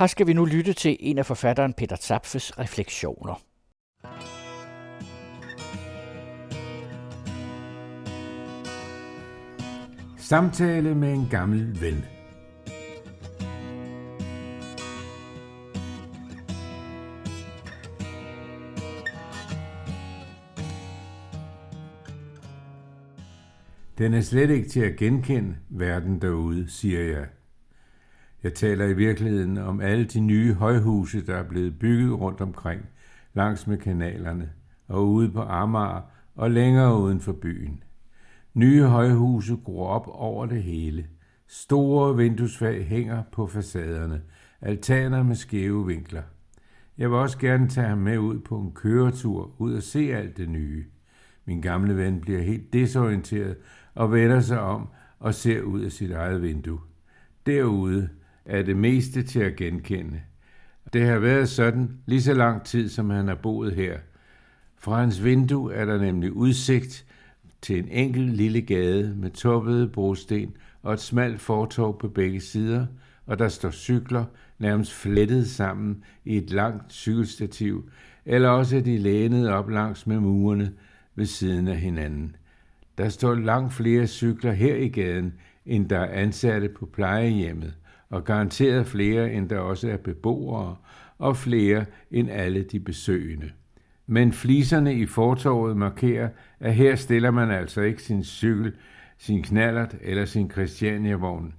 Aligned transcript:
Her 0.00 0.06
skal 0.06 0.26
vi 0.26 0.32
nu 0.32 0.44
lytte 0.44 0.72
til 0.72 0.96
en 1.00 1.18
af 1.18 1.26
forfatteren 1.26 1.72
Peter 1.72 1.96
Zapfes 1.96 2.58
refleksioner. 2.58 3.42
Samtale 10.18 10.94
med 10.94 11.12
en 11.12 11.28
gammel 11.30 11.80
ven. 11.80 12.04
Den 23.98 24.14
er 24.14 24.20
slet 24.20 24.50
ikke 24.50 24.68
til 24.68 24.80
at 24.80 24.96
genkende 24.96 25.56
verden 25.68 26.22
derude, 26.22 26.70
siger 26.70 27.02
jeg. 27.02 27.26
Jeg 28.42 28.54
taler 28.54 28.84
i 28.84 28.92
virkeligheden 28.92 29.58
om 29.58 29.80
alle 29.80 30.04
de 30.04 30.20
nye 30.20 30.54
højhuse, 30.54 31.26
der 31.26 31.36
er 31.36 31.48
blevet 31.48 31.78
bygget 31.78 32.20
rundt 32.20 32.40
omkring, 32.40 32.82
langs 33.34 33.66
med 33.66 33.78
kanalerne, 33.78 34.50
og 34.88 35.08
ude 35.08 35.30
på 35.30 35.40
Amager 35.40 36.00
og 36.34 36.50
længere 36.50 37.00
uden 37.00 37.20
for 37.20 37.32
byen. 37.32 37.82
Nye 38.54 38.82
højhuse 38.82 39.56
gror 39.64 39.88
op 39.88 40.08
over 40.08 40.46
det 40.46 40.62
hele. 40.62 41.06
Store 41.48 42.16
vinduesfag 42.16 42.86
hænger 42.86 43.22
på 43.32 43.46
facaderne, 43.46 44.22
altaner 44.60 45.22
med 45.22 45.36
skæve 45.36 45.86
vinkler. 45.86 46.22
Jeg 46.98 47.10
vil 47.10 47.18
også 47.18 47.38
gerne 47.38 47.68
tage 47.68 47.88
ham 47.88 47.98
med 47.98 48.18
ud 48.18 48.38
på 48.38 48.58
en 48.58 48.72
køretur, 48.72 49.54
ud 49.58 49.74
og 49.74 49.82
se 49.82 50.14
alt 50.14 50.36
det 50.36 50.48
nye. 50.48 50.84
Min 51.44 51.60
gamle 51.60 51.96
ven 51.96 52.20
bliver 52.20 52.40
helt 52.40 52.72
desorienteret 52.72 53.56
og 53.94 54.12
vender 54.12 54.40
sig 54.40 54.60
om 54.60 54.88
og 55.18 55.34
ser 55.34 55.62
ud 55.62 55.80
af 55.80 55.92
sit 55.92 56.10
eget 56.10 56.42
vindue. 56.42 56.80
Derude 57.46 58.08
er 58.44 58.62
det 58.62 58.76
meste 58.76 59.22
til 59.22 59.40
at 59.40 59.56
genkende. 59.56 60.20
Det 60.92 61.06
har 61.06 61.18
været 61.18 61.48
sådan 61.48 61.90
lige 62.06 62.22
så 62.22 62.34
lang 62.34 62.64
tid, 62.64 62.88
som 62.88 63.10
han 63.10 63.28
har 63.28 63.34
boet 63.34 63.74
her. 63.74 63.98
Fra 64.76 65.00
hans 65.00 65.24
vindue 65.24 65.74
er 65.74 65.84
der 65.84 65.98
nemlig 65.98 66.32
udsigt 66.32 67.06
til 67.62 67.78
en 67.78 67.88
enkelt 67.88 68.32
lille 68.32 68.62
gade 68.62 69.14
med 69.16 69.30
toppede 69.30 69.88
brosten 69.88 70.56
og 70.82 70.92
et 70.94 71.00
smalt 71.00 71.40
fortov 71.40 71.98
på 71.98 72.08
begge 72.08 72.40
sider, 72.40 72.86
og 73.26 73.38
der 73.38 73.48
står 73.48 73.70
cykler 73.70 74.24
nærmest 74.58 74.92
flettet 74.92 75.50
sammen 75.50 76.04
i 76.24 76.36
et 76.36 76.50
langt 76.50 76.92
cykelstativ, 76.92 77.90
eller 78.24 78.48
også 78.48 78.76
er 78.76 78.80
de 78.80 78.98
lænet 78.98 79.50
op 79.50 79.70
langs 79.70 80.06
med 80.06 80.20
murene 80.20 80.72
ved 81.14 81.26
siden 81.26 81.68
af 81.68 81.76
hinanden. 81.76 82.36
Der 82.98 83.08
står 83.08 83.34
langt 83.34 83.72
flere 83.72 84.06
cykler 84.06 84.52
her 84.52 84.76
i 84.76 84.88
gaden, 84.88 85.32
end 85.66 85.88
der 85.88 85.98
er 85.98 86.22
ansatte 86.22 86.68
på 86.68 86.86
plejehjemmet, 86.86 87.74
og 88.10 88.24
garanteret 88.24 88.86
flere, 88.86 89.32
end 89.32 89.48
der 89.48 89.58
også 89.58 89.90
er 89.90 89.96
beboere, 89.96 90.76
og 91.18 91.36
flere 91.36 91.84
end 92.10 92.30
alle 92.30 92.62
de 92.62 92.80
besøgende. 92.80 93.50
Men 94.06 94.32
fliserne 94.32 94.94
i 94.94 95.06
fortorvet 95.06 95.76
markerer, 95.76 96.28
at 96.60 96.74
her 96.74 96.96
stiller 96.96 97.30
man 97.30 97.50
altså 97.50 97.80
ikke 97.80 98.02
sin 98.02 98.24
cykel, 98.24 98.72
sin 99.18 99.42
knallert 99.42 99.96
eller 100.00 100.24
sin 100.24 100.50
Christiania-vogn. 100.50 101.54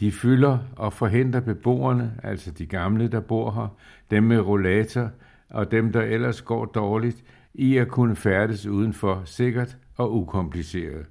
De 0.00 0.12
fylder 0.12 0.58
og 0.76 0.92
forhindrer 0.92 1.40
beboerne, 1.40 2.12
altså 2.22 2.50
de 2.50 2.66
gamle, 2.66 3.08
der 3.08 3.20
bor 3.20 3.50
her, 3.50 3.76
dem 4.10 4.22
med 4.22 4.40
rollator 4.40 5.10
og 5.50 5.70
dem, 5.70 5.92
der 5.92 6.02
ellers 6.02 6.42
går 6.42 6.64
dårligt, 6.64 7.24
i 7.54 7.76
at 7.76 7.88
kunne 7.88 8.16
færdes 8.16 8.66
udenfor 8.66 9.22
sikkert 9.24 9.76
og 9.96 10.14
ukompliceret. 10.14 11.06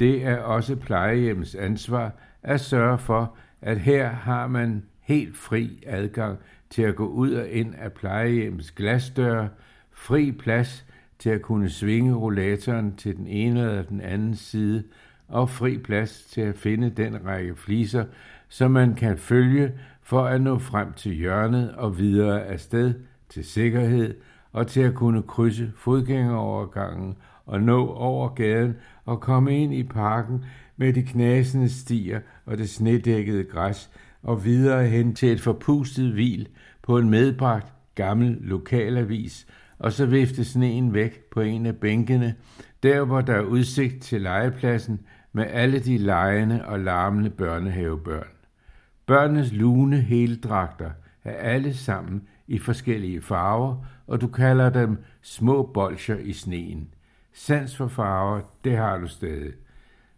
Det 0.00 0.24
er 0.24 0.36
også 0.36 0.76
plejehjemmets 0.76 1.54
ansvar 1.54 2.12
at 2.42 2.60
sørge 2.60 2.98
for, 2.98 3.36
at 3.62 3.78
her 3.78 4.08
har 4.08 4.46
man 4.46 4.82
helt 5.00 5.36
fri 5.36 5.82
adgang 5.86 6.38
til 6.70 6.82
at 6.82 6.96
gå 6.96 7.06
ud 7.06 7.32
og 7.32 7.48
ind 7.48 7.74
af 7.78 7.92
plejehjemmets 7.92 8.70
glasdøre, 8.70 9.48
fri 9.92 10.32
plads 10.32 10.86
til 11.18 11.30
at 11.30 11.42
kunne 11.42 11.70
svinge 11.70 12.14
rollatoren 12.14 12.96
til 12.96 13.16
den 13.16 13.26
ene 13.26 13.60
eller 13.60 13.82
den 13.82 14.00
anden 14.00 14.34
side, 14.34 14.84
og 15.28 15.50
fri 15.50 15.78
plads 15.78 16.24
til 16.24 16.40
at 16.40 16.56
finde 16.56 16.90
den 16.90 17.26
række 17.26 17.56
fliser, 17.56 18.04
som 18.48 18.70
man 18.70 18.94
kan 18.94 19.18
følge 19.18 19.72
for 20.02 20.24
at 20.24 20.40
nå 20.40 20.58
frem 20.58 20.92
til 20.92 21.12
hjørnet 21.12 21.74
og 21.74 21.98
videre 21.98 22.44
afsted 22.44 22.94
til 23.28 23.44
sikkerhed 23.44 24.14
og 24.52 24.66
til 24.66 24.80
at 24.80 24.94
kunne 24.94 25.22
krydse 25.22 25.72
fodgængerovergangen 25.76 27.16
og 27.48 27.62
nå 27.62 27.86
over 27.86 28.28
gaden 28.28 28.76
og 29.04 29.20
komme 29.20 29.58
ind 29.58 29.74
i 29.74 29.82
parken 29.82 30.44
med 30.76 30.92
de 30.92 31.02
knasende 31.02 31.68
stier 31.68 32.20
og 32.46 32.58
det 32.58 32.70
snedækkede 32.70 33.44
græs 33.44 33.90
og 34.22 34.44
videre 34.44 34.86
hen 34.86 35.14
til 35.14 35.32
et 35.32 35.40
forpustet 35.40 36.12
hvil 36.12 36.48
på 36.82 36.98
en 36.98 37.10
medbragt 37.10 37.72
gammel 37.94 38.38
lokalavis, 38.40 39.46
og 39.78 39.92
så 39.92 40.06
vifte 40.06 40.44
sneen 40.44 40.94
væk 40.94 41.20
på 41.30 41.40
en 41.40 41.66
af 41.66 41.76
bænkene, 41.76 42.34
der 42.82 43.04
hvor 43.04 43.20
der 43.20 43.34
er 43.34 43.42
udsigt 43.42 44.02
til 44.02 44.20
legepladsen 44.20 45.00
med 45.32 45.46
alle 45.46 45.78
de 45.78 45.98
lejende 45.98 46.64
og 46.64 46.80
larmende 46.80 47.30
børnehavebørn. 47.30 48.28
Børnenes 49.06 49.52
lune 49.52 49.96
heldragter 49.96 50.90
er 51.24 51.32
alle 51.32 51.74
sammen 51.74 52.22
i 52.46 52.58
forskellige 52.58 53.22
farver, 53.22 53.84
og 54.06 54.20
du 54.20 54.26
kalder 54.26 54.70
dem 54.70 54.98
små 55.22 55.70
bolcher 55.74 56.16
i 56.16 56.32
sneen. 56.32 56.88
Sans 57.38 57.76
for 57.76 57.88
farver, 57.88 58.40
det 58.64 58.76
har 58.76 58.98
du 58.98 59.06
stadig. 59.06 59.52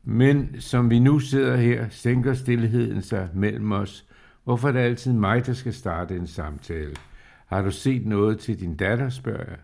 Men 0.04 0.60
som 0.60 0.90
vi 0.90 0.98
nu 0.98 1.18
sidder 1.18 1.56
her, 1.56 1.88
sænker 1.88 2.34
stillheden 2.34 3.02
sig 3.02 3.28
mellem 3.34 3.72
os. 3.72 4.06
Hvorfor 4.44 4.68
er 4.68 4.72
det 4.72 4.80
altid 4.80 5.12
mig, 5.12 5.46
der 5.46 5.52
skal 5.52 5.72
starte 5.72 6.16
en 6.16 6.26
samtale? 6.26 6.96
Har 7.46 7.62
du 7.62 7.70
set 7.70 8.06
noget 8.06 8.38
til 8.38 8.60
din 8.60 8.76
datter, 8.76 9.08
spørger 9.08 9.44
jeg. 9.48 9.58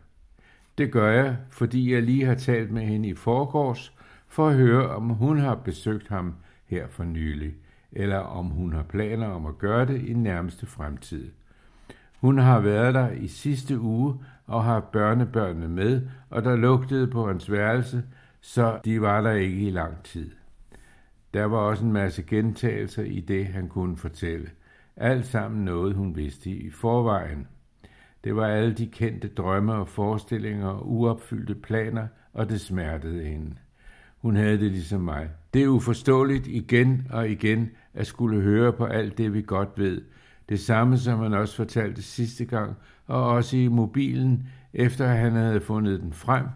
Det 0.78 0.92
gør 0.92 1.10
jeg, 1.10 1.36
fordi 1.50 1.92
jeg 1.92 2.02
lige 2.02 2.24
har 2.24 2.34
talt 2.34 2.70
med 2.70 2.82
hende 2.82 3.08
i 3.08 3.14
forgårs, 3.14 3.94
for 4.28 4.48
at 4.48 4.56
høre, 4.56 4.88
om 4.88 5.08
hun 5.08 5.38
har 5.38 5.54
besøgt 5.54 6.08
ham 6.08 6.34
her 6.66 6.86
for 6.88 7.04
nylig, 7.04 7.54
eller 7.92 8.18
om 8.18 8.46
hun 8.46 8.72
har 8.72 8.82
planer 8.82 9.26
om 9.26 9.46
at 9.46 9.58
gøre 9.58 9.86
det 9.86 10.02
i 10.02 10.12
nærmeste 10.12 10.66
fremtid. 10.66 11.30
Hun 12.20 12.38
har 12.38 12.60
været 12.60 12.94
der 12.94 13.10
i 13.10 13.28
sidste 13.28 13.80
uge 13.80 14.14
og 14.46 14.64
har 14.64 14.80
børnebørnene 14.80 15.68
med, 15.68 16.02
og 16.30 16.44
der 16.44 16.56
lugtede 16.56 17.06
på 17.06 17.26
hans 17.26 17.50
værelse, 17.50 18.02
så 18.40 18.78
de 18.84 19.00
var 19.00 19.20
der 19.20 19.32
ikke 19.32 19.66
i 19.66 19.70
lang 19.70 20.02
tid. 20.02 20.30
Der 21.34 21.44
var 21.44 21.58
også 21.58 21.84
en 21.84 21.92
masse 21.92 22.22
gentagelser 22.22 23.02
i 23.02 23.20
det, 23.20 23.46
han 23.46 23.68
kunne 23.68 23.96
fortælle. 23.96 24.50
Alt 24.96 25.26
sammen 25.26 25.64
noget, 25.64 25.94
hun 25.94 26.16
vidste 26.16 26.50
i 26.50 26.70
forvejen. 26.70 27.46
Det 28.24 28.36
var 28.36 28.46
alle 28.46 28.74
de 28.74 28.86
kendte 28.86 29.28
drømme 29.28 29.74
og 29.74 29.88
forestillinger 29.88 30.68
og 30.68 30.92
uopfyldte 30.92 31.54
planer, 31.54 32.06
og 32.32 32.48
det 32.48 32.60
smertede 32.60 33.24
hende. 33.24 33.54
Hun 34.18 34.36
havde 34.36 34.60
det 34.60 34.70
ligesom 34.70 35.00
mig. 35.00 35.30
Det 35.54 35.62
er 35.62 35.68
uforståeligt 35.68 36.46
igen 36.46 37.06
og 37.10 37.28
igen 37.28 37.70
at 37.94 38.06
skulle 38.06 38.40
høre 38.40 38.72
på 38.72 38.84
alt 38.84 39.18
det, 39.18 39.34
vi 39.34 39.42
godt 39.42 39.68
ved. 39.76 40.02
Det 40.48 40.60
samme, 40.60 40.98
som 40.98 41.18
han 41.18 41.34
også 41.34 41.56
fortalte 41.56 42.02
sidste 42.02 42.44
gang, 42.44 42.76
og 43.06 43.28
også 43.28 43.56
i 43.56 43.68
mobilen, 43.68 44.48
efter 44.74 45.06
han 45.06 45.32
havde 45.32 45.60
fundet 45.60 46.00
den 46.00 46.12
frem, 46.12 46.46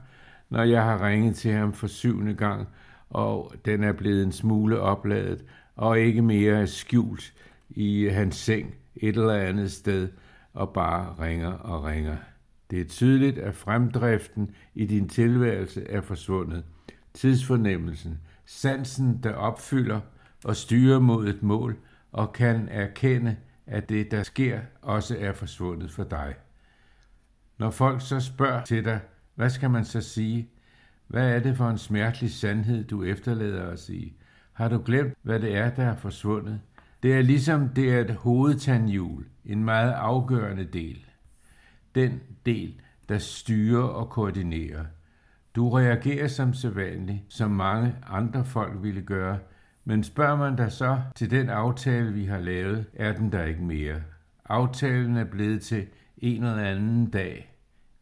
når 0.50 0.62
jeg 0.62 0.84
har 0.84 1.06
ringet 1.06 1.36
til 1.36 1.52
ham 1.52 1.72
for 1.72 1.86
syvende 1.86 2.34
gang, 2.34 2.68
og 3.10 3.52
den 3.64 3.84
er 3.84 3.92
blevet 3.92 4.22
en 4.22 4.32
smule 4.32 4.80
opladet, 4.80 5.44
og 5.76 6.00
ikke 6.00 6.22
mere 6.22 6.66
skjult 6.66 7.32
i 7.70 8.08
hans 8.08 8.36
seng 8.36 8.74
et 8.96 9.16
eller 9.16 9.34
andet 9.34 9.72
sted, 9.72 10.08
og 10.54 10.72
bare 10.72 11.14
ringer 11.20 11.52
og 11.52 11.84
ringer. 11.84 12.16
Det 12.70 12.80
er 12.80 12.84
tydeligt, 12.84 13.38
at 13.38 13.54
fremdriften 13.54 14.50
i 14.74 14.86
din 14.86 15.08
tilværelse 15.08 15.86
er 15.88 16.00
forsvundet. 16.00 16.64
Tidsfornemmelsen, 17.14 18.18
sansen, 18.46 19.20
der 19.22 19.32
opfylder 19.32 20.00
og 20.44 20.56
styrer 20.56 20.98
mod 20.98 21.28
et 21.28 21.42
mål, 21.42 21.76
og 22.12 22.32
kan 22.32 22.68
erkende, 22.70 23.36
at 23.70 23.88
det, 23.88 24.10
der 24.10 24.22
sker, 24.22 24.60
også 24.82 25.16
er 25.18 25.32
forsvundet 25.32 25.90
for 25.90 26.04
dig. 26.04 26.34
Når 27.58 27.70
folk 27.70 28.00
så 28.00 28.20
spørger 28.20 28.64
til 28.64 28.84
dig, 28.84 29.00
hvad 29.34 29.50
skal 29.50 29.70
man 29.70 29.84
så 29.84 30.00
sige? 30.00 30.48
Hvad 31.06 31.34
er 31.34 31.40
det 31.40 31.56
for 31.56 31.70
en 31.70 31.78
smertelig 31.78 32.30
sandhed, 32.30 32.84
du 32.84 33.04
efterlader 33.04 33.66
os 33.66 33.88
i? 33.88 34.16
Har 34.52 34.68
du 34.68 34.82
glemt, 34.84 35.14
hvad 35.22 35.40
det 35.40 35.56
er, 35.56 35.70
der 35.70 35.84
er 35.84 35.96
forsvundet? 35.96 36.60
Det 37.02 37.14
er 37.14 37.22
ligesom 37.22 37.68
det 37.68 37.92
er 37.92 38.00
et 38.00 38.10
hovedtandhjul, 38.10 39.24
en 39.44 39.64
meget 39.64 39.92
afgørende 39.92 40.64
del. 40.64 41.06
Den 41.94 42.20
del, 42.46 42.80
der 43.08 43.18
styrer 43.18 43.82
og 43.82 44.10
koordinerer. 44.10 44.84
Du 45.56 45.70
reagerer 45.70 46.28
som 46.28 46.54
sædvanligt, 46.54 47.20
som 47.28 47.50
mange 47.50 47.94
andre 48.06 48.44
folk 48.44 48.82
ville 48.82 49.02
gøre, 49.02 49.38
men 49.84 50.04
spørger 50.04 50.36
man 50.36 50.56
dig 50.56 50.72
så 50.72 51.00
til 51.16 51.30
den 51.30 51.48
aftale, 51.48 52.12
vi 52.12 52.24
har 52.24 52.38
lavet, 52.38 52.86
er 52.94 53.12
den 53.12 53.32
der 53.32 53.44
ikke 53.44 53.62
mere. 53.62 54.02
Aftalen 54.44 55.16
er 55.16 55.24
blevet 55.24 55.62
til 55.62 55.86
en 56.18 56.44
eller 56.44 56.64
anden 56.64 57.10
dag, 57.10 57.56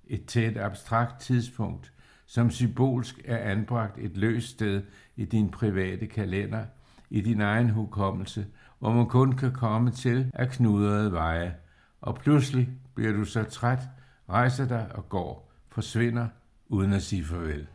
et 0.07 0.25
tæt 0.25 0.57
abstrakt 0.57 1.21
tidspunkt, 1.21 1.93
som 2.27 2.51
symbolsk 2.51 3.21
er 3.25 3.39
anbragt 3.39 3.99
et 3.99 4.17
løst 4.17 4.49
sted 4.49 4.83
i 5.17 5.25
din 5.25 5.51
private 5.51 6.07
kalender, 6.07 6.65
i 7.11 7.21
din 7.21 7.41
egen 7.41 7.71
hukommelse, 7.71 8.47
hvor 8.79 8.93
man 8.93 9.07
kun 9.07 9.33
kan 9.33 9.53
komme 9.53 9.91
til 9.91 10.31
af 10.35 10.49
knudrede 10.49 11.13
veje, 11.13 11.55
og 12.01 12.15
pludselig 12.15 12.69
bliver 12.95 13.13
du 13.13 13.25
så 13.25 13.43
træt, 13.45 13.81
rejser 14.29 14.69
dig 14.69 14.87
og 14.95 15.09
går, 15.09 15.53
forsvinder 15.69 16.29
uden 16.69 16.93
at 16.93 17.03
sige 17.03 17.25
farvel. 17.25 17.67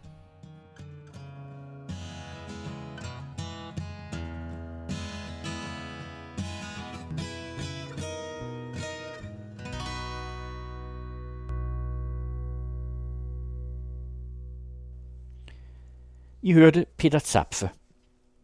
I 16.45 16.53
hørte 16.53 16.85
Peter 16.97 17.19
Zapfe. 17.19 17.69